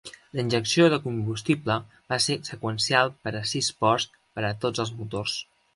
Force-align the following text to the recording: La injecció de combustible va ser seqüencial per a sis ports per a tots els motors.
La 0.35 0.39
injecció 0.43 0.87
de 0.93 0.97
combustible 1.03 1.77
va 2.15 2.19
ser 2.27 2.39
seqüencial 2.49 3.15
per 3.27 3.37
a 3.43 3.47
sis 3.55 3.73
ports 3.85 4.11
per 4.21 4.49
a 4.49 4.55
tots 4.67 4.85
els 4.87 4.97
motors. 5.03 5.43